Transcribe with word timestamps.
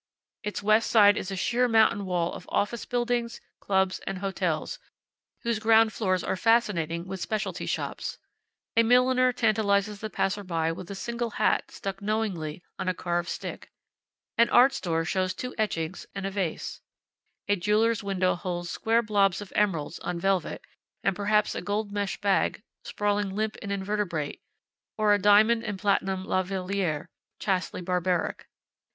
It's 0.41 0.63
west 0.63 0.89
side 0.89 1.15
is 1.15 1.29
a 1.29 1.35
sheer 1.35 1.67
mountain 1.67 2.07
wall 2.07 2.33
of 2.33 2.49
office 2.49 2.85
buildings, 2.85 3.39
clubs, 3.59 3.99
and 4.07 4.17
hotels, 4.17 4.79
whose 5.43 5.59
ground 5.59 5.93
floors 5.93 6.23
are 6.23 6.35
fascinating 6.35 7.05
with 7.05 7.19
specialty 7.21 7.67
shops. 7.67 8.17
A 8.75 8.81
milliner 8.81 9.31
tantalizes 9.31 9.99
the 9.99 10.09
passer 10.09 10.43
by 10.43 10.71
with 10.71 10.89
a 10.89 10.95
single 10.95 11.29
hat 11.29 11.69
stuck 11.69 12.01
knowingly 12.01 12.63
on 12.79 12.87
a 12.87 12.95
carved 12.95 13.29
stick. 13.29 13.69
An 14.39 14.49
art 14.49 14.73
store 14.73 15.05
shows 15.05 15.35
two 15.35 15.53
etchings, 15.59 16.07
and 16.15 16.25
a 16.25 16.31
vase. 16.31 16.81
A 17.47 17.55
jeweler's 17.55 18.03
window 18.03 18.33
holds 18.33 18.71
square 18.71 19.03
blobs 19.03 19.39
of 19.39 19.53
emeralds, 19.55 19.99
on 19.99 20.19
velvet, 20.19 20.63
and 21.03 21.15
perhaps 21.15 21.53
a 21.53 21.61
gold 21.61 21.91
mesh 21.91 22.19
bag, 22.19 22.63
sprawling 22.83 23.35
limp 23.35 23.55
and 23.61 23.71
invertebrate, 23.71 24.41
or 24.97 25.13
a 25.13 25.19
diamond 25.21 25.63
and 25.63 25.77
platinum 25.77 26.23
la 26.25 26.41
valliere, 26.41 27.07
chastely 27.39 27.83
barbaric. 27.83 28.47